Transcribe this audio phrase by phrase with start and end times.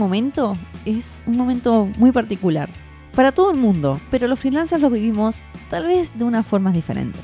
[0.00, 2.68] momento es un momento muy particular
[3.14, 5.36] para todo el mundo, pero los freelancers lo vivimos
[5.68, 7.18] tal vez de una forma diferente.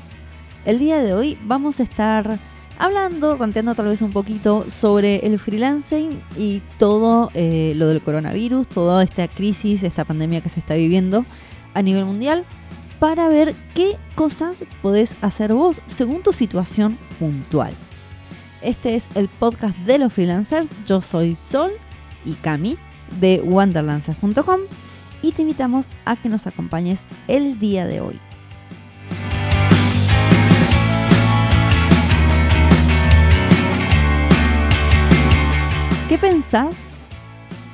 [0.63, 2.39] El día de hoy vamos a estar
[2.77, 8.67] hablando, ranteando tal vez un poquito sobre el freelancing y todo eh, lo del coronavirus,
[8.67, 11.25] toda esta crisis, esta pandemia que se está viviendo
[11.73, 12.45] a nivel mundial,
[12.99, 17.73] para ver qué cosas podés hacer vos según tu situación puntual.
[18.61, 20.67] Este es el podcast de los freelancers.
[20.85, 21.71] Yo soy Sol
[22.27, 22.77] y Cami
[23.19, 24.59] de wanderlancers.com
[25.21, 28.19] y te invitamos a que nos acompañes el día de hoy.
[36.07, 36.75] ¿Qué pensás?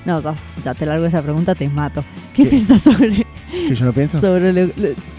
[0.05, 0.21] No,
[0.63, 2.03] ya te largo esa pregunta, te mato.
[2.33, 4.19] ¿Qué, pensás sobre ¿Que yo no pienso?
[4.19, 4.71] Sobre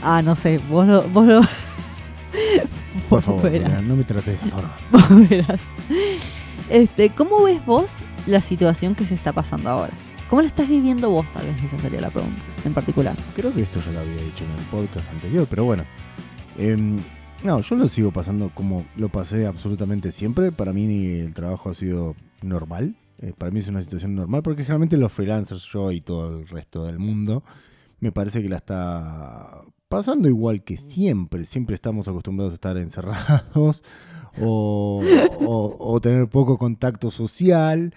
[0.02, 1.02] ah, no sé, vos lo.
[1.08, 1.40] Vos lo
[3.08, 3.50] Por favor,
[3.84, 4.72] no me trates de esa forma.
[4.90, 5.60] Vos verás.
[6.68, 7.92] Este, ¿Cómo ves vos
[8.26, 9.92] la situación que se está pasando ahora?
[10.28, 11.62] ¿Cómo la estás viviendo vos, tal vez?
[11.62, 13.14] Esa sería la pregunta, en particular.
[13.36, 15.84] Creo que esto ya lo había dicho en el podcast anterior, pero bueno.
[16.56, 16.98] Em,
[17.42, 20.50] no, yo lo sigo pasando como lo pasé absolutamente siempre.
[20.50, 22.96] Para mí el trabajo ha sido normal.
[23.18, 26.48] Eh, para mí es una situación normal porque generalmente los freelancers, yo y todo el
[26.48, 27.44] resto del mundo,
[28.00, 31.44] me parece que la está pasando igual que siempre.
[31.46, 33.82] Siempre estamos acostumbrados a estar encerrados
[34.40, 37.94] o, tener poco contacto social.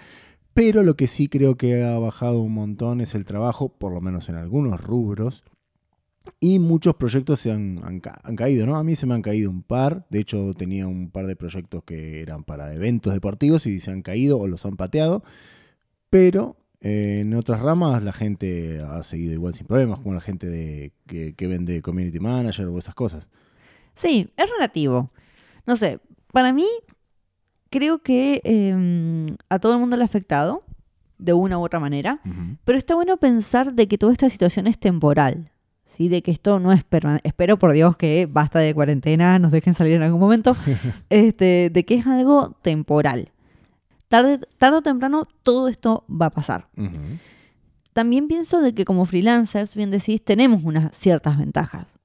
[0.53, 4.01] Pero lo que sí creo que ha bajado un montón es el trabajo, por lo
[4.01, 5.43] menos en algunos rubros.
[6.39, 8.75] Y muchos proyectos se han, han, caído, ¿no?
[8.75, 10.05] A mí se me han caído un par.
[10.09, 14.01] De hecho, tenía un par de proyectos que eran para eventos deportivos y se han
[14.01, 15.23] caído o los han pateado.
[16.09, 20.93] Pero en otras ramas la gente ha seguido igual sin problemas, como la gente de,
[21.07, 23.29] que, vende community manager o esas cosas.
[23.95, 25.11] Sí, es relativo.
[25.65, 25.99] No sé,
[26.31, 26.67] para mí
[27.69, 30.63] creo que em, a todo el mundo le ha afectado
[31.17, 32.19] de una u otra manera,
[32.63, 35.51] pero está bueno pensar de que toda esta situación es temporal.
[35.85, 36.09] ¿sí?
[36.09, 37.27] De que esto no es permanente.
[37.27, 40.55] Espero por Dios que basta de cuarentena, nos dejen salir en algún momento.
[41.09, 43.31] este, de que es algo temporal
[44.07, 46.67] tarde, o temprano todo esto va a pasar.
[47.93, 51.97] También pienso de que como freelancers, bien decís, tenemos unas ciertas ventajas.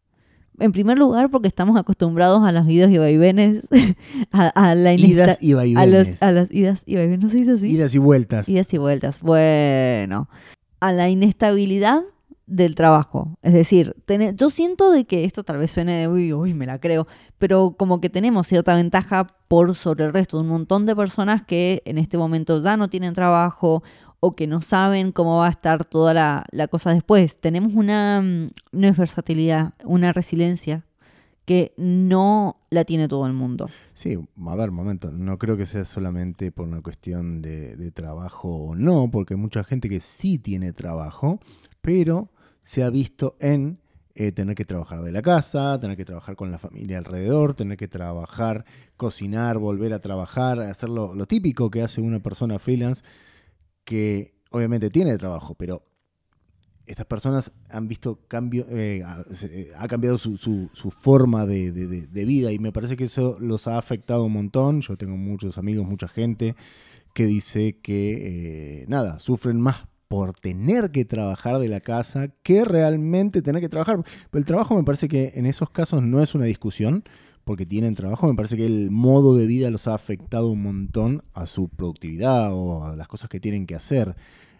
[0.58, 3.62] En primer lugar, porque estamos acostumbrados a las idas y vaivenes,
[4.30, 6.22] a, la Idas y vaivenes.
[6.22, 7.70] A, las idas y vaivenes, ¿no se dice así?
[7.70, 8.48] Idas y vueltas.
[8.48, 9.20] Idas y vueltas.
[9.20, 10.28] Bueno,
[10.80, 12.02] a la inestabilidad
[12.46, 13.38] del trabajo.
[13.42, 13.96] Es decir,
[14.34, 17.06] yo siento de que esto tal vez suene de, uy, uy, me la creo,
[17.38, 21.42] pero como que tenemos cierta ventaja por sobre el resto de un montón de personas
[21.42, 23.82] que en este momento ya no tienen trabajo
[24.25, 27.41] o que no saben cómo va a estar toda la, cosa después.
[27.41, 30.84] Tenemos una, mm, una versatilidad, una resiliencia
[31.44, 33.69] que no la tiene todo el mundo.
[33.94, 34.16] Sí,
[34.47, 39.10] a ver, momento, no creo que sea solamente por una cuestión de, trabajo o no,
[39.10, 41.41] porque hay mucha gente que sí tiene trabajo,
[41.81, 42.31] pero
[42.62, 43.81] se ha visto en
[44.15, 47.77] eh, tener que trabajar de la casa, tener que trabajar con la familia alrededor, tener
[47.77, 48.65] que trabajar,
[48.97, 53.03] cocinar, volver a trabajar, hacer lo, típico que hace una persona freelance
[53.84, 55.84] que obviamente tiene trabajo, pero
[56.87, 59.04] estas personas han visto cambio, eh,
[59.43, 64.25] eh, ha cambiado su, forma de, vida y me parece que eso los ha afectado
[64.25, 64.81] un montón.
[64.81, 66.56] Yo tengo muchos amigos, mucha gente
[67.15, 73.41] que dice que, nada, sufren más por tener que trabajar de la casa que realmente
[73.42, 74.03] tener que trabajar.
[74.31, 77.04] Pero el trabajo me parece que en esos casos no es una discusión,
[77.44, 81.22] porque tienen trabajo, me parece que el modo de vida los ha afectado un montón
[81.34, 84.14] a su productividad o a las cosas que tienen que hacer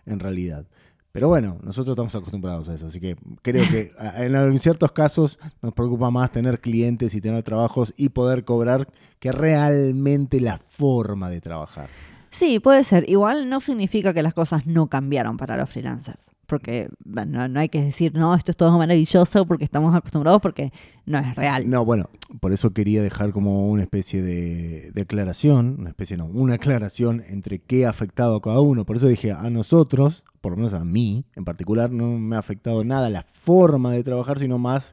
[0.06, 0.66] en realidad.
[1.12, 5.75] Pero bueno, nosotros estamos acostumbrados a eso, así que creo que en ciertos casos nos
[5.75, 8.88] preocupa más tener clientes y tener trabajos y poder cobrar
[9.19, 11.88] que realmente la forma de trabajar.
[12.31, 13.09] Sí, puede ser.
[13.10, 16.31] Igual no significa que las cosas no cambiaron para los freelancers.
[16.52, 20.70] Porque no, hay que decir, no, esto es todo maravilloso porque estamos acostumbrados, porque
[21.06, 21.70] no es real.
[21.70, 22.10] No, bueno,
[22.40, 27.58] por eso quería dejar como una especie de declaración, una especie no, una aclaración entre
[27.58, 28.84] qué ha afectado a cada uno.
[28.84, 32.40] Por eso dije, a nosotros, por lo menos a mí en particular, no me ha
[32.40, 34.93] afectado nada la forma de trabajar, sino más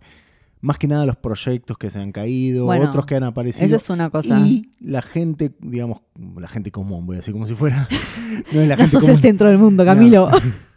[0.61, 3.65] más que nada los proyectos que se han caído, otros que han aparecido.
[3.65, 4.39] Eso es una cosa.
[4.39, 6.03] Y la gente, digamos,
[6.37, 7.85] la gente común, voy a decir como si fuera.
[8.53, 10.29] no, la gente el centro del mundo, Camilo.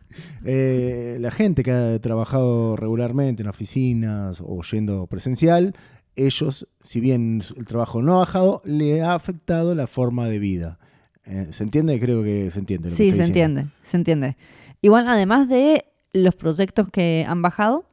[0.44, 5.74] Eh, la gente que ha trabajado regularmente en oficinas o yendo presencial,
[6.16, 10.78] ellos, si bien el trabajo no ha bajado, le ha afectado la forma de vida.
[11.24, 11.98] Eh, ¿Se entiende?
[12.00, 12.90] Creo que se entiende.
[12.90, 14.36] sí, se entiende, se entiende.
[14.80, 17.86] Igual, además de los proyectos que han bajado,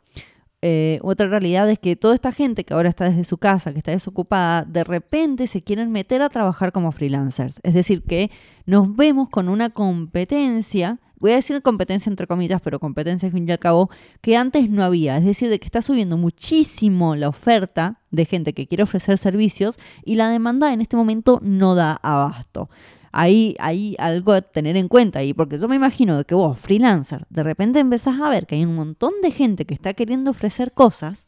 [0.61, 3.77] eh, otra realidad es que toda esta gente que ahora está desde su casa, que
[3.77, 7.61] está desocupada, de repente se quieren meter a trabajar como freelancers.
[7.63, 8.29] Es decir, que
[8.65, 13.47] nos vemos con una competencia voy a decir competencia entre comillas, pero competencia al fin
[13.47, 13.89] y al cabo,
[14.21, 15.17] que antes no había.
[15.17, 19.79] Es decir, de que está subiendo muchísimo la oferta de gente que quiere ofrecer servicios
[20.03, 22.69] y la demanda en este momento no da abasto.
[23.11, 27.25] Ahí hay algo a tener en cuenta ahí, porque yo me imagino que vos, freelancer,
[27.29, 30.73] de repente empezás a ver que hay un montón de gente que está queriendo ofrecer
[30.73, 31.25] cosas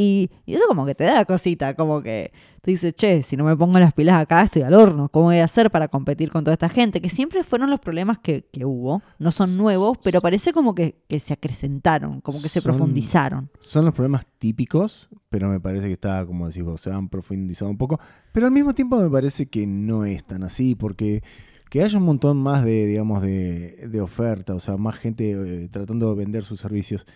[0.00, 2.32] y, eso como que te da cosita, como que
[2.62, 5.10] te dice, che, si no me pongo las pilas acá, estoy al horno.
[5.10, 7.02] ¿Cómo voy a hacer para competir con toda esta gente?
[7.02, 9.02] Que siempre fueron los problemas que, hubo.
[9.18, 13.50] No son nuevos, pero parece como que, se acrecentaron, como que se profundizaron.
[13.60, 17.70] Son los problemas típicos, pero me parece que está, como decís vos, se han profundizado
[17.70, 18.00] un poco.
[18.32, 21.22] Pero al mismo tiempo me parece que no es tan así, porque
[21.68, 25.68] que haya un montón más de, digamos, de, de oferta, o sea, más gente eh,
[25.68, 27.06] tratando de vender sus servicios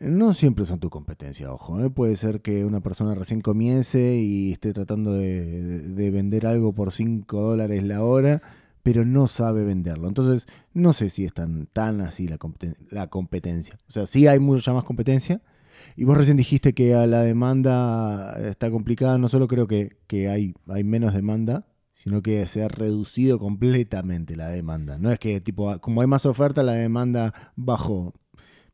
[0.00, 1.80] no siempre son tu competencia, ojo.
[1.82, 1.90] ¿eh?
[1.90, 7.40] Puede ser que una persona recién comience y esté tratando de, vender algo por 5
[7.40, 8.42] dólares la hora,
[8.82, 10.08] pero no sabe venderlo.
[10.08, 12.38] Entonces, no sé si es tan, tan así la,
[12.90, 13.78] la competencia.
[13.88, 15.42] O sea, sí hay mucha más competencia.
[15.96, 19.18] Y vos recién dijiste que a la demanda está complicada.
[19.18, 24.36] No solo creo que, que hay, hay menos demanda, sino que se ha reducido completamente
[24.36, 24.98] la demanda.
[24.98, 28.14] No es que, tipo, como hay más oferta, la demanda bajó.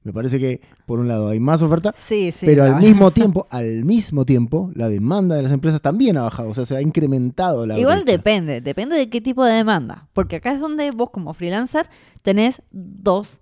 [0.05, 1.95] Me parece que, por un lado, hay más oferta,
[2.41, 6.51] pero al mismo tiempo, al mismo tiempo, la demanda de las empresas también ha bajado,
[6.51, 10.37] o sea, se ha incrementado la Igual depende, depende de qué tipo de demanda, porque
[10.37, 11.89] acá es donde vos como freelancer
[12.23, 13.41] tenés dos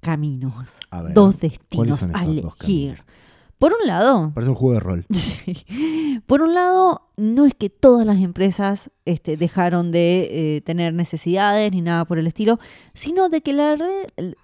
[0.00, 0.78] caminos,
[1.14, 3.02] dos destinos a elegir.
[3.58, 4.30] Por un lado...
[4.34, 5.06] Parece un juego de rol.
[6.26, 11.72] Por un lado, no es que todas las empresas este, dejaron de eh, tener necesidades
[11.72, 12.60] ni nada por el estilo,
[12.94, 14.34] sino de que la red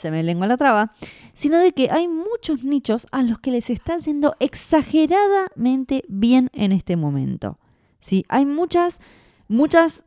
[0.00, 0.92] se me lengua la traba,
[1.34, 6.72] sino de que hay muchos nichos a los que les está yendo exageradamente bien en
[6.72, 7.58] este momento.
[8.00, 8.24] ¿sí?
[8.28, 9.00] Hay muchas,
[9.48, 10.04] muchas,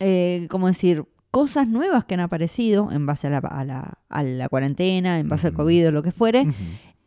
[0.00, 1.04] eh, ¿cómo decir?
[1.30, 5.54] Cosas nuevas que han aparecido en base a la, a la, cuarentena, en base al
[5.54, 6.46] COVID o lo que fuere,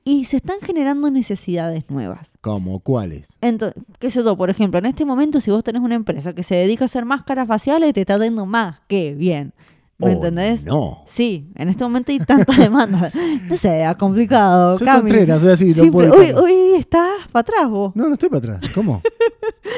[0.04, 2.38] y se están generando necesidades nuevas.
[2.42, 2.80] ¿Cómo?
[2.80, 3.28] ¿Cuáles?
[3.40, 6.44] Entonces, qué sé yo, por ejemplo, en este momento, si vos tenés una empresa que
[6.44, 9.54] se dedica a hacer máscaras faciales, te está dando más que bien.
[10.00, 10.64] ¿Me oh, entendés?
[10.64, 11.04] No.
[11.08, 13.12] Sí, en este momento hay tanta demanda.
[13.50, 14.78] No sé, ha complicado.
[14.78, 15.74] Soy contrera, soy así.
[15.74, 17.96] no puedo hoy, hoy, estás para atrás vos.
[17.96, 18.72] No, no estoy para atrás.
[18.76, 19.02] ¿Cómo?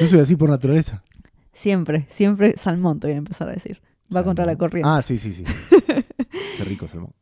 [0.00, 1.02] Yo soy así por naturaleza.
[1.52, 3.82] Siempre, siempre salmón te voy a empezar a decir.
[4.14, 4.88] Va contra la corriente.
[4.88, 5.44] Ah, sí, sí, sí.
[6.56, 7.12] Qué rico salmón.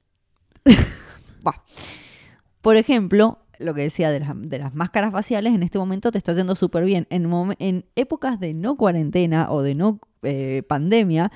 [2.61, 6.19] Por ejemplo, lo que decía de las, de las, máscaras faciales, en este momento te
[6.19, 7.09] está yendo súper bien.
[7.11, 7.29] En,
[7.59, 11.33] en, épocas de no cuarentena o de no eh, pandemia,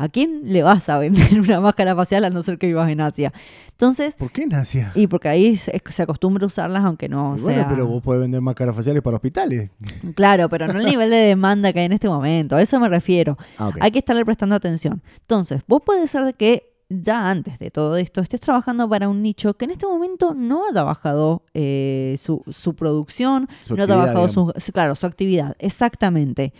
[0.00, 3.02] ¿A quién le vas a vender una máscara facial a no ser que vivas en
[3.02, 3.34] Asia?
[3.68, 4.14] Entonces.
[4.14, 4.92] ¿Por qué en Asia?
[4.94, 7.44] Y porque ahí se, acostumbra a usarlas aunque no sea.
[7.44, 9.68] Bueno, pero vos podés vender máscaras faciales para hospitales.
[10.14, 12.56] Claro, pero no el nivel de demanda que hay en este momento.
[12.56, 13.36] A eso me refiero.
[13.58, 15.02] Ah, hay que estarle prestando atención.
[15.20, 19.20] Entonces, vos puede ser de que ya antes de todo esto estés trabajando para un
[19.20, 22.42] nicho que en este momento no ha trabajado eh, su,
[22.74, 25.56] producción, no ha trabajado su, claro, su actividad.
[25.58, 26.54] Exactamente.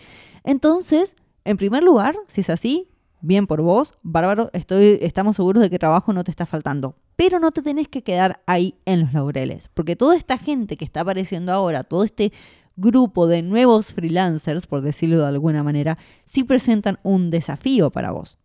[0.45, 2.90] Entonces, en primer lugar, si es así,
[3.21, 6.97] bien por vos, bárbaro, estoy, estamos seguros de que trabajo no te está faltando.
[7.17, 10.85] Pero no te tenés que quedar ahí en los laureles, porque toda esta gente que
[10.85, 12.33] está apareciendo ahora, todo este
[12.77, 18.39] grupo de nuevos freelancers, por decirlo de alguna manera, sí presentan un desafío para vos.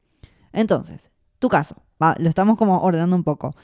[0.52, 1.84] Entonces, tu caso,
[2.18, 3.56] lo estamos como ordenando un poco.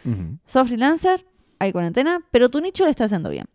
[0.45, 1.25] Sos freelancer,
[1.59, 3.47] hay cuarentena, pero tu nicho le está haciendo bien.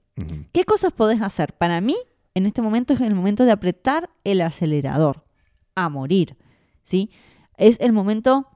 [0.53, 1.53] ¿Qué cosas podés hacer?
[1.55, 1.97] Para mí,
[2.35, 5.25] en este momento es el momento de apretar el acelerador
[5.75, 6.37] a morir,
[6.83, 7.11] ¿sí?
[7.57, 8.49] Es el momento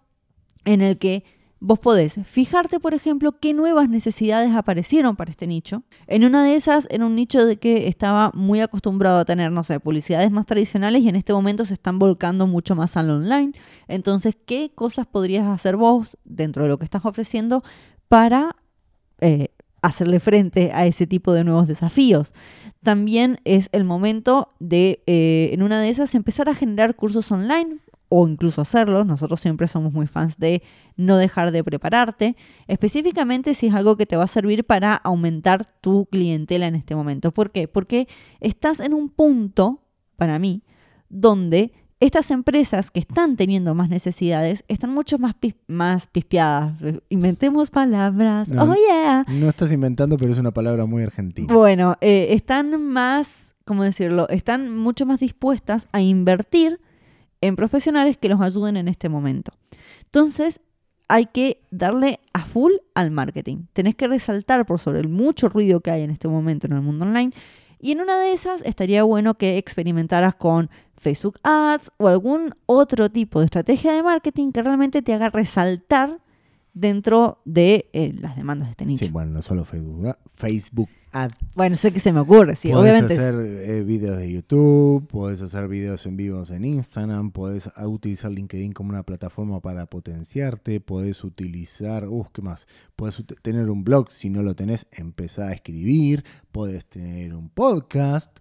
[0.64, 1.25] en el que
[1.61, 5.85] vos podés fijarte, por ejemplo, qué nuevas necesidades aparecieron para este nicho.
[6.07, 9.62] En una de esas era un nicho de que estaba muy acostumbrado a tener, no
[9.62, 13.52] sé, publicidades más tradicionales y en este momento se están volcando mucho más al online.
[13.88, 17.62] Entonces, ¿qué cosas podrías hacer vos dentro de lo que estás ofreciendo
[18.09, 18.57] para
[19.21, 19.49] eh,
[19.83, 22.33] hacerle frente a ese tipo de nuevos desafíos?
[22.83, 27.80] También es el momento de, eh, en una de esas, empezar a generar cursos online
[28.11, 29.05] o incluso hacerlo.
[29.05, 30.62] Nosotros siempre somos muy fans de
[30.97, 32.37] no dejar de prepararte,
[32.67, 36.95] específicamente si es algo que te va a servir para aumentar tu clientela en este
[36.95, 37.31] momento.
[37.33, 37.69] ¿Por qué?
[37.69, 38.07] Porque
[38.40, 39.85] estás en un punto,
[40.17, 40.62] para mí,
[41.09, 45.35] donde estas empresas que están teniendo más necesidades están mucho más,
[45.69, 46.75] más pispeadas.
[47.11, 48.49] Inventemos palabras.
[48.59, 49.25] oh, yeah.
[49.29, 51.52] No estás inventando, pero es una palabra muy argentina.
[51.52, 54.29] Bueno, eh, están más, ¿cómo decirlo?
[54.31, 56.81] Están mucho más dispuestas a invertir
[57.40, 59.52] en profesionales que los ayuden en este momento.
[60.04, 60.61] Entonces,
[61.09, 63.64] hay que darle a full al marketing.
[63.73, 66.82] Tenés que resaltar por sobre el mucho ruido que hay en este momento en el
[66.82, 67.32] mundo online.
[67.80, 73.11] Y en una de esas estaría bueno que experimentaras con Facebook Ads o algún otro
[73.11, 76.20] tipo de estrategia de marketing que realmente te haga resaltar
[76.75, 79.04] dentro de eh, las demandas de este nicho.
[79.04, 81.37] Sí, bueno, no solo Facebook, Facebook Ads.
[81.55, 83.14] Bueno, sé que se me ocurre, sí, Podés obviamente.
[83.14, 88.73] hacer eh, videos de YouTube, puedes hacer videos en vivos en Instagram, puedes utilizar LinkedIn
[88.73, 92.69] como una plataforma para potenciarte, puedes utilizar, uh, ¿qué más?
[92.97, 98.38] Puedes tener un blog, si no lo tenés, empezar a escribir, puedes tener un podcast,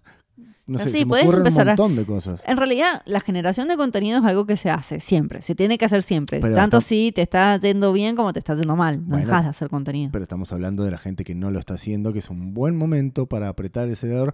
[0.70, 2.42] no sé, Sí, se me un empezar a- montón de cosas.
[2.46, 5.84] En realidad, la generación de contenido es algo que se hace siempre, se tiene que
[5.84, 6.40] hacer siempre.
[6.40, 9.02] Pero Tanto está- si te está yendo bien como te está yendo mal.
[9.02, 10.10] No Bueno, dejas de hacer contenido.
[10.12, 12.76] Pero estamos hablando de la gente que no lo está haciendo, que es un buen
[12.76, 14.32] momento para apretar el acelerador.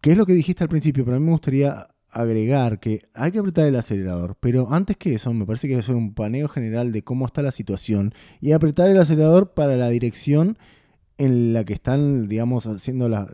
[0.00, 1.04] ¿Qué es lo que dijiste al principio?
[1.04, 4.36] Pero a mí me gustaría agregar que hay que apretar el acelerador.
[4.40, 7.50] Pero antes que eso, me parece que hacer un paneo general de cómo está la
[7.50, 10.56] situación y apretar el acelerador para la dirección
[11.18, 13.26] en la que están, digamos, haciendo la,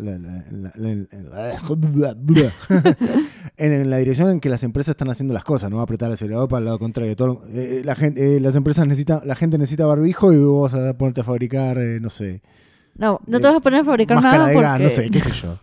[3.56, 6.48] en, la dirección en que las empresas están haciendo las cosas, no apretar el acelerador
[6.48, 7.16] para el lado contrario.
[7.16, 10.96] Todo, eh, gente, eh, las empresas necesitan, la gente necesita barbijo y vos vas a
[10.96, 12.40] ponerte a fabricar, eh, no sé,
[12.96, 15.56] No, no te vas a poner a fabricar nada porque no sé, qué sé yo.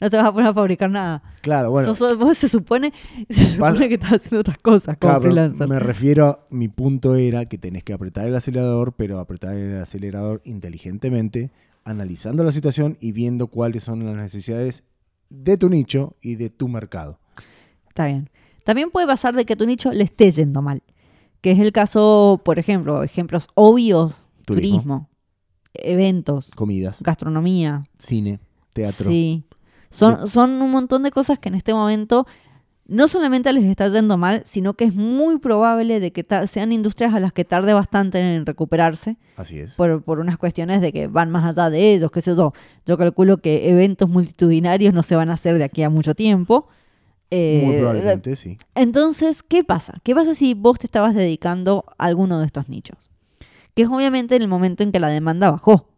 [0.00, 1.22] No te vas a poner a fabricar nada.
[1.42, 2.92] Claro, bueno, Sos- vos se supone,
[3.30, 5.68] se Vas- supone que estás haciendo otras cosas como claro, freelancer.
[5.68, 10.40] me refiero, mi punto era que tenés que apretar el acelerador, pero apretar el acelerador
[10.44, 11.50] inteligentemente,
[11.84, 14.82] analizando la situación y viendo cuáles son las necesidades
[15.28, 17.18] de tu nicho y de tu mercado.
[17.88, 18.30] Está bien.
[18.64, 20.82] También puede pasar de que tu nicho le esté yendo mal.
[21.40, 24.70] Que es el caso, por ejemplo, ejemplos obvios, Turismo.
[24.76, 25.10] turismo,
[25.74, 27.82] eventos, Comidas, gastronomía.
[27.98, 28.40] cine,
[28.72, 29.08] teatro.
[29.10, 29.44] Sí.
[29.90, 32.26] Son, son un montón de cosas que en este momento
[32.86, 37.14] no solamente les está yendo mal, sino que es muy probable de que sean industrias
[37.14, 39.74] a las que tarde bastante en recuperarse Así es.
[39.74, 42.52] por, por unas cuestiones de que van más allá de ellos, qué sé yo.
[42.86, 46.66] Yo calculo que eventos multitudinarios no se van a hacer de aquí a mucho tiempo.
[47.30, 48.58] Eh, Muy probablemente, sí.
[48.74, 50.00] entonces, ¿qué pasa?
[50.02, 53.08] ¿Qué pasa si vos te estabas dedicando a alguno de estos nichos?
[53.74, 55.89] Que es obviamente en el momento en que la demanda bajó.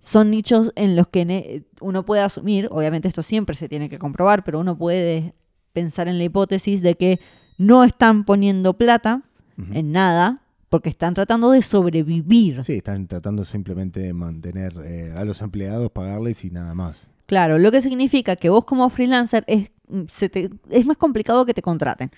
[0.00, 4.44] Son nichos en los que uno puede asumir, obviamente esto siempre se tiene que comprobar,
[4.44, 5.34] pero uno puede
[5.72, 7.20] pensar en la hipótesis de que
[7.58, 9.22] no están poniendo plata
[9.72, 12.62] en nada porque están tratando de sobrevivir.
[12.62, 17.08] Sí, están tratando simplemente de mantener eh, a los empleados, pagarles y nada más.
[17.26, 19.70] Claro, lo que significa que vos como freelancer es,
[20.08, 22.10] se te- es más complicado que te contraten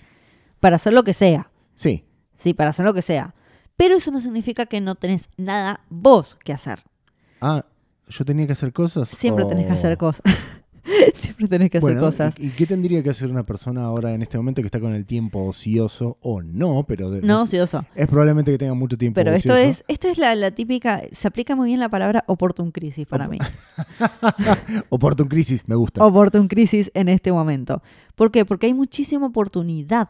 [0.59, 1.49] para hacer lo que sea.
[1.75, 2.05] Sí,
[2.37, 3.35] Sí, para hacer lo que sea.
[3.77, 6.83] Pero eso no significa que no tenés nada vos que hacer.
[7.39, 7.63] Ah,
[8.11, 9.09] yo tenía que hacer cosas.
[9.09, 10.21] Siempre tenés que hacer cosas.
[11.13, 12.33] Siempre tenés que hacer cosas.
[12.39, 14.93] ¿y, y qué tendría que hacer una persona ahora en este momento que está con
[14.93, 16.85] el tiempo ocioso o no?
[16.87, 17.85] Pero de- No es, ocioso.
[17.95, 19.69] es probablemente que tenga mucho tiempo Pero esto ocioso.
[19.69, 23.25] es, esto es la, la típica, se aplica muy bien la palabra oportun crisis para
[23.25, 23.37] Op- mí.
[24.89, 26.03] Oportun crisis, me gusta.
[26.05, 27.81] Oportun crisis en este momento.
[28.15, 28.43] ¿Por qué?
[28.45, 30.09] Porque hay muchísima oportunidad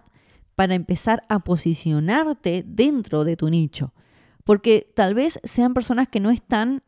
[0.55, 3.93] para empezar a posicionarte dentro de tu nicho.
[4.43, 6.81] Porque tal vez sean personas que no están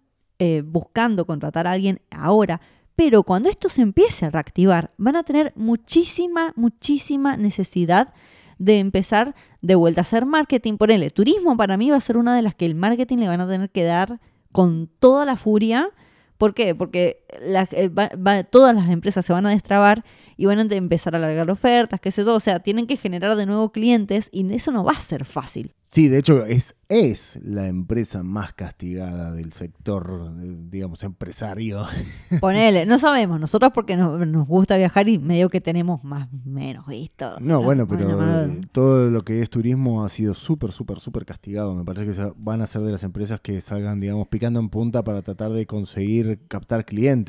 [0.46, 2.60] eh, buscando contratar a alguien ahora,
[2.98, 8.14] pero cuando esto se empiece a reactivar, van a tener muchísima, muchísima necesidad
[8.58, 10.76] de empezar de vuelta a hacer marketing.
[10.76, 13.40] Por turismo para mí va a ser una de las que el marketing le van
[13.40, 14.20] a tener que dar
[14.52, 15.92] con toda la furia.
[16.38, 16.76] ¿Por qué?
[16.76, 20.04] Porque la- eh, va- va- todas las empresas se van a destrabar
[20.38, 22.36] y van a empezar a alargar ofertas, qué sé yo.
[22.36, 25.74] O sea, tienen que generar de nuevo clientes y eso no va a ser fácil.
[25.90, 31.86] Sí, de hecho es, es la empresa más castigada del sector, eh, digamos, empresario.
[32.42, 36.88] Ponele, no sabemos, nosotros porque nos, nos gusta viajar y medio que tenemos más menos
[36.88, 37.38] visto.
[37.40, 41.26] No, bueno, pero Bueno, eh, todo lo que es turismo ha sido súper, súper, súper
[41.28, 41.76] castigado.
[41.76, 45.04] Me parece que van a ser de las empresas que salgan, digamos, picando en punta
[45.04, 47.23] para tratar de conseguir captar clientes.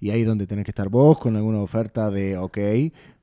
[0.00, 2.58] Y ahí es donde tenés que estar vos con alguna oferta de, ok,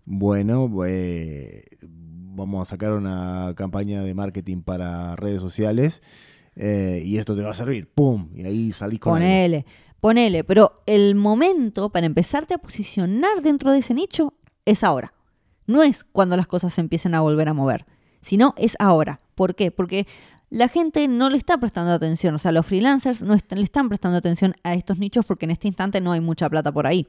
[0.05, 6.01] bueno, eh, vamos a sacar una campaña de marketing para redes sociales
[6.55, 7.88] eh, y esto te va a servir.
[7.93, 8.29] ¡Pum!
[8.36, 9.13] Y ahí salís con.
[9.13, 9.65] Ponele,
[10.00, 14.34] ponele, pero el momento para empezarte a posicionar dentro de ese nicho
[14.65, 15.13] es ahora.
[15.65, 17.86] No es cuando las cosas se empiecen a volver a mover,
[18.22, 19.19] sino es ahora.
[19.36, 19.72] ¿Por qué?
[19.72, 20.07] Porque
[20.50, 24.18] la gente no le está prestando atención, o sea, los freelancers no le están prestando
[24.18, 27.08] atención a estos nichos porque en este instante no hay mucha plata por ahí,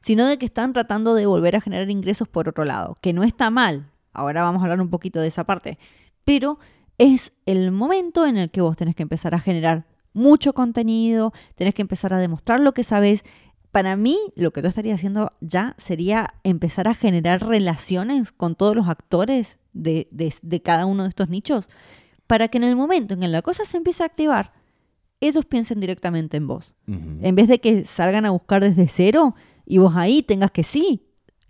[0.00, 3.22] sino de que están tratando de volver a generar ingresos por otro lado, que no
[3.22, 3.90] está mal.
[4.12, 5.78] Ahora vamos a hablar un poquito de esa parte,
[6.24, 6.58] pero
[6.98, 11.74] es el momento en el que vos tenés que empezar a generar mucho contenido, tenés
[11.74, 13.22] que empezar a demostrar lo que sabes.
[13.70, 18.74] Para mí, lo que tú estarías haciendo ya sería empezar a generar relaciones con todos
[18.74, 21.68] los actores de, de- de cada uno de estos nichos,
[22.26, 24.52] para que en el momento en que la cosa se empiece a activar,
[25.20, 26.74] ellos piensen directamente en vos.
[26.86, 31.02] En vez de que salgan a buscar desde cero y vos ahí tengas que sí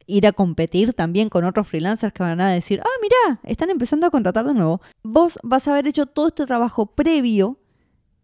[0.06, 4.06] ir a competir también con otros freelancers que van a decir, ah, mira, están empezando
[4.06, 4.80] a contratar de nuevo.
[5.02, 7.59] Vos vas a haber hecho todo este trabajo previo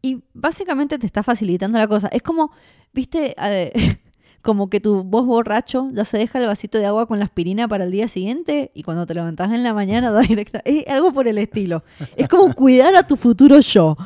[0.01, 2.09] y básicamente te está facilitando la cosa.
[2.09, 2.53] Es como,
[2.93, 3.99] viste, eh,
[4.43, 7.69] como que tu voz borracho ya se deja el vasito de agua con la aspirina
[7.69, 10.61] para el día siguiente y cuando te levantás en la mañana da directa.
[10.65, 11.85] Es algo por el estilo.
[12.17, 13.97] Es como cuidar a tu futuro yo.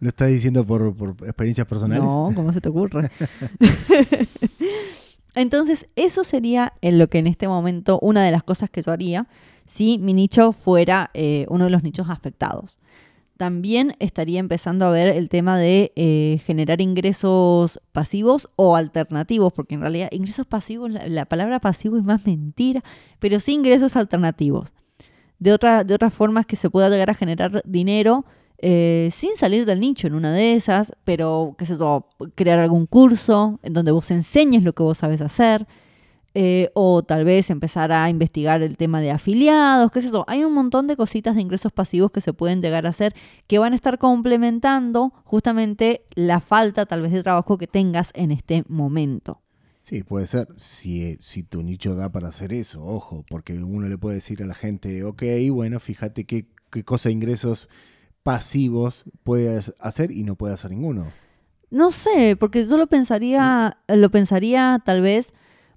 [0.00, 2.04] ¿Lo estás diciendo por, por experiencias personales?
[2.04, 3.10] No, ¿cómo se te ocurre?
[5.34, 8.92] Entonces, eso sería en lo que en este momento una de las cosas que yo
[8.92, 9.26] haría
[9.66, 12.78] si mi nicho fuera eh, uno de los nichos afectados.
[13.44, 19.74] También estaría empezando a ver el tema de eh, generar ingresos pasivos o alternativos, porque
[19.74, 22.82] en realidad ingresos pasivos, la, palabra pasivo es más mentira,
[23.18, 24.72] pero sí ingresos alternativos.
[25.38, 25.50] De,
[25.84, 28.24] de otras formas que se pueda llegar a generar dinero
[28.56, 32.86] eh, sin salir del nicho en una de esas, pero, qué sé yo, crear algún
[32.86, 35.66] curso en donde vos enseñes lo que vos sabes hacer,
[36.34, 40.24] eh, o tal vez empezar a investigar el tema de afiliados, qué sé yo.
[40.26, 43.14] Hay un montón de cositas de ingresos pasivos que se pueden llegar a hacer
[43.46, 48.32] que van a estar complementando justamente la falta tal vez de trabajo que tengas en
[48.32, 49.42] este momento.
[49.82, 53.98] Sí, puede ser, si, si tu nicho da para hacer eso, ojo, porque uno le
[53.98, 57.68] puede decir a la gente, ok, bueno, fíjate qué, qué cosa de ingresos
[58.22, 61.12] pasivos puedes hacer y no puede hacer ninguno.
[61.70, 65.34] No sé, porque yo lo pensaría, lo pensaría tal vez,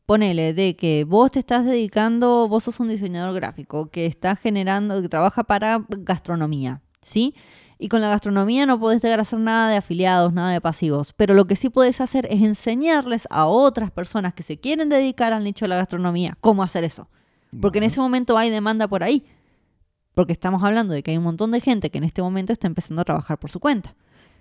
[0.07, 4.99] ponele, de que vos te estás dedicando, vos sos un diseñador gráfico que está generando,
[5.01, 7.35] que trabaja para gastronomía, ¿sí?
[7.77, 11.13] Y con la gastronomía no podés llegar a hacer nada de afiliados, nada de pasivos.
[11.13, 15.33] Pero lo que sí puedes hacer es enseñarles a otras personas que se quieren dedicar
[15.33, 17.07] al nicho de la gastronomía cómo hacer eso.
[17.61, 19.25] Porque en ese momento hay demanda por ahí.
[20.15, 22.65] Porque estamos hablando de que hay un montón de gente que en este momento está
[22.65, 23.95] empezando a trabajar por su cuenta.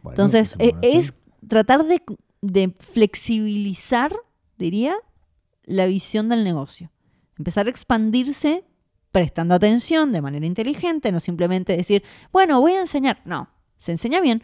[0.04, 1.12] Entonces, e, es,
[1.46, 4.16] tratar de, flexibilizar,
[4.56, 4.94] diría,
[5.66, 6.90] la visión del negocio.
[7.36, 8.64] Empezar a expandirse
[9.12, 12.02] prestando atención de manera inteligente, no simplemente decir,
[12.32, 13.20] bueno, voy a enseñar.
[13.24, 13.48] No,
[13.78, 14.42] se enseña bien,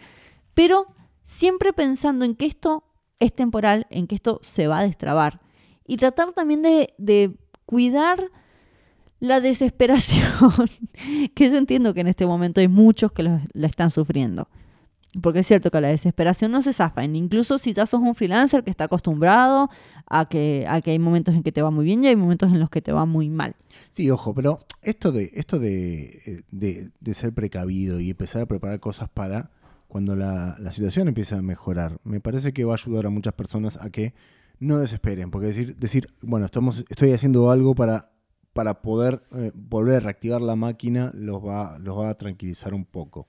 [0.54, 0.86] pero
[1.24, 2.84] siempre pensando en que esto
[3.18, 5.40] es temporal, en que esto se va a destrabar.
[5.86, 8.30] Y tratar también de, cuidar
[9.20, 10.52] la desesperación,
[11.34, 14.48] que yo entiendo que en este momento hay muchos que la están sufriendo.
[15.20, 17.04] Porque es cierto que la desesperación no se zafa.
[17.04, 19.68] Incluso si ya sos un freelancer que está acostumbrado
[20.06, 22.50] a que, a que hay momentos en que te va muy bien y hay momentos
[22.50, 23.54] en los que te va muy mal.
[23.90, 29.10] Sí, ojo, pero esto de, esto de, de, ser precavido y empezar a preparar cosas
[29.10, 29.50] para
[29.86, 33.34] cuando la, la, situación empiece a mejorar, me parece que va a ayudar a muchas
[33.34, 34.14] personas a que
[34.58, 35.30] no desesperen.
[35.30, 38.12] Porque decir, decir bueno, estamos, estoy haciendo algo para
[38.52, 42.84] para poder eh, volver a reactivar la máquina los va, los va a tranquilizar un
[42.84, 43.28] poco.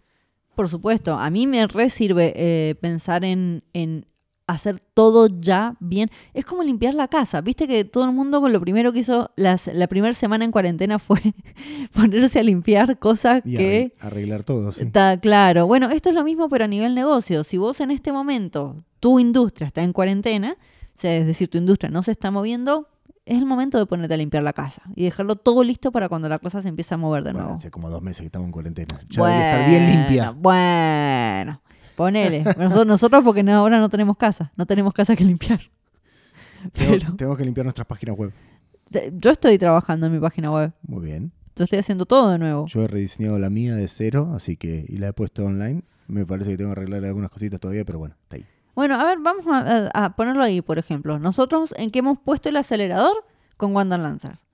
[0.55, 4.05] Por supuesto, a mí me re sirve eh, pensar en, en,
[4.47, 6.09] hacer todo ya bien.
[6.33, 7.41] Es como limpiar la casa.
[7.41, 10.51] Viste que todo el mundo con lo primero que hizo las, la primera semana en
[10.51, 11.21] cuarentena fue
[11.93, 13.93] ponerse a limpiar cosas que...
[13.99, 14.83] Arreglar todo, sí.
[14.83, 15.65] Está claro.
[15.67, 17.43] Bueno, esto es lo mismo pero a nivel negocio.
[17.43, 20.57] Si vos en este momento, tu industria está en cuarentena,
[21.01, 22.87] es decir, tu industria no se está moviendo,
[23.25, 26.27] es el momento de ponerte a limpiar la casa y dejarlo todo listo para cuando
[26.27, 27.51] la cosa se empiece a mover de nuevo.
[27.51, 28.99] Hace como dos meses que estamos en cuarentena.
[29.09, 30.31] Ya debe estar bien limpia.
[30.31, 31.61] Bueno,
[31.95, 32.43] ponele.
[32.85, 35.61] nosotros, porque ahora no tenemos casa, no tenemos casa que limpiar.
[37.17, 38.31] Tenemos que limpiar nuestras páginas web.
[39.17, 40.71] Yo estoy trabajando en mi página web.
[40.83, 41.33] Muy bien.
[41.57, 42.67] Yo estoy haciendo todo de nuevo.
[42.67, 45.83] Yo he rediseñado la mía de cero, así que y la he puesto online.
[46.07, 48.45] Me parece que tengo que arreglar algunas cositas todavía, pero bueno, está ahí.
[48.75, 51.19] Bueno, a ver, vamos a, ponerlo ahí, por ejemplo.
[51.19, 53.23] Nosotros, ¿en qué hemos puesto el acelerador?
[53.57, 54.47] Con Wonder Lancers.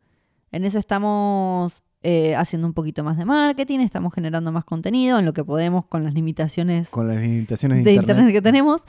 [0.51, 5.25] En eso estamos eh, haciendo un poquito más de marketing, estamos generando más contenido en
[5.25, 8.31] lo que podemos con las limitaciones, con las limitaciones de, internet.
[8.31, 8.83] que tenemos,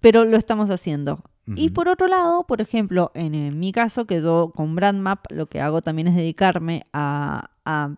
[0.00, 1.22] pero lo estamos haciendo.
[1.54, 5.60] Y por otro lado, por ejemplo, en, mi caso, que yo con BrandMap lo que
[5.60, 7.94] hago también es dedicarme a, a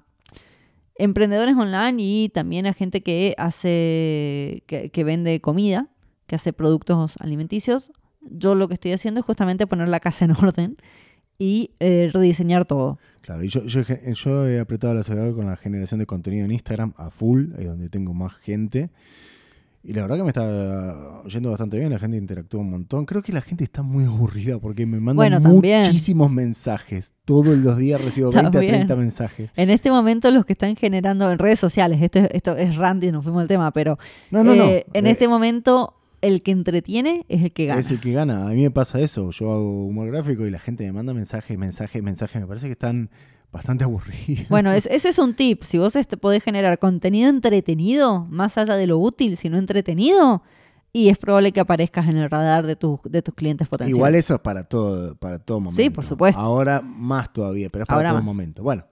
[0.96, 5.88] emprendedores online y también a gente que hace, que, que vende comida
[6.29, 10.31] que hace productos alimenticios, yo lo que estoy haciendo es justamente poner la casa en
[10.43, 10.77] orden
[11.38, 12.99] y eh, rediseñar todo.
[13.23, 13.83] Claro, y yo, yo,
[14.47, 17.88] he apretado el acelerador con la generación de contenido en Instagram a full, ahí donde
[17.88, 18.91] tengo más gente.
[19.85, 23.07] Y la verdad que me está yendo bastante bien, la gente interactúa un montón.
[23.07, 27.14] Creo que la gente está muy aburrida porque me mandan muchísimos mensajes.
[27.25, 29.51] Todos los días recibo 20 a 30 mensajes.
[29.57, 33.23] En este momento los que están generando en redes sociales, esto, esto es Randy, nos
[33.23, 33.99] fuimos del tema, pero
[34.31, 34.64] no, no, no.
[34.64, 37.81] Eh, en eh, este momento el que entretiene es el que gana.
[37.81, 38.49] Es el que gana.
[38.49, 39.31] A mí me pasa eso.
[39.31, 42.41] Yo hago humor gráfico y la gente me manda mensajes, mensajes, mensajes.
[42.41, 43.11] Me parece que están
[43.53, 44.49] bastante aburridos.
[44.49, 45.63] Bueno, ese es un tip.
[45.63, 50.43] Si vos este, podés generar contenido entretenido, más allá de lo útil, sino entretenido,
[50.93, 53.97] y es probable que aparezcas en el radar de, tus de tus clientes potenciales.
[53.97, 55.81] Igual eso es para todo, para todo momento.
[55.81, 56.41] Sí, por supuesto.
[56.41, 58.25] Ahora más todavía, pero es para Ahora todo más.
[58.25, 58.63] momento.
[58.63, 58.85] Bueno,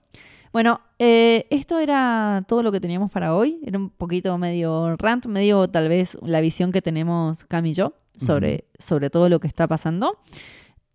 [0.53, 3.59] Bueno, eh, esto era todo lo que teníamos para hoy.
[3.63, 7.93] Era un poquito medio rant, medio tal vez la visión que tenemos Cam y yo
[8.15, 10.17] sobre, sobre todo lo que está pasando.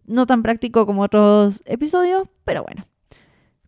[0.06, 2.84] No tan práctico como otros episodios, pero bueno.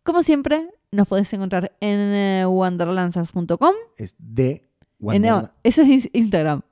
[0.02, 3.74] Como siempre, nos podés encontrar en eh, wanderlancers.com.
[3.96, 4.68] es de
[5.12, 6.62] Eh, no, eso es ins- Instagram.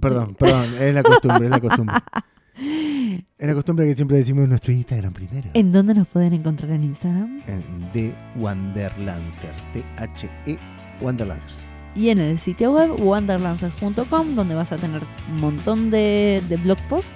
[0.00, 1.94] Perdón, perdón, es la costumbre, es la costumbre.
[3.38, 5.50] Es la costumbre que siempre decimos nuestro Instagram primero.
[5.54, 7.42] ¿En dónde nos pueden encontrar en Instagram?
[7.46, 10.58] En de Wanderlancers, T-H-E
[11.00, 11.64] Wanderlancers.
[11.94, 16.78] Y en el sitio web wanderlancers.com, donde vas a tener un montón de, de blog
[16.88, 17.12] posts,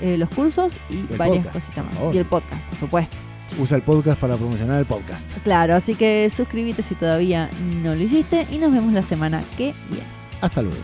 [0.00, 1.94] eh, los cursos y, varias podcast, cositas más.
[1.94, 2.14] favor.
[2.14, 3.16] Y el podcast, por supuesto.
[3.58, 5.22] Usa el podcast para promocionar el podcast.
[5.44, 7.50] Claro, así que suscríbete si todavía
[7.82, 10.06] no lo hiciste y nos vemos la semana que viene.
[10.40, 10.78] Hasta luego.